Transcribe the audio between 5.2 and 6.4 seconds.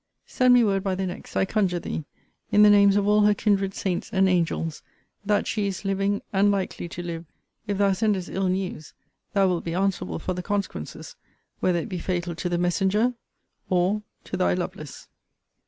that she is living,